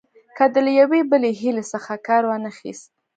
[0.37, 2.87] که دې له یوې بلې حیلې څخه کار وانه خیست.